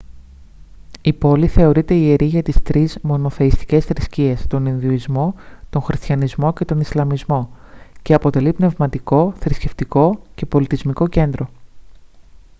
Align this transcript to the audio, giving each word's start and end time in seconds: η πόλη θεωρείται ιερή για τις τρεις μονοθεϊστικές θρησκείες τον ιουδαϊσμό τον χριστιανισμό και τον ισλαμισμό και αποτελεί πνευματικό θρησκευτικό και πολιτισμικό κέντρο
η 1.01 1.13
πόλη 1.13 1.47
θεωρείται 1.47 1.93
ιερή 1.93 2.25
για 2.25 2.43
τις 2.43 2.61
τρεις 2.63 2.99
μονοθεϊστικές 3.01 3.85
θρησκείες 3.85 4.47
τον 4.47 4.65
ιουδαϊσμό 4.65 5.35
τον 5.69 5.81
χριστιανισμό 5.81 6.53
και 6.53 6.65
τον 6.65 6.79
ισλαμισμό 6.79 7.49
και 8.01 8.13
αποτελεί 8.13 8.53
πνευματικό 8.53 9.33
θρησκευτικό 9.39 10.21
και 10.35 10.45
πολιτισμικό 10.45 11.07
κέντρο 11.07 11.49